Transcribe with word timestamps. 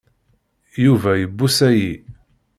Yuba 0.83 1.11
ibuṣa-yi. 1.23 1.93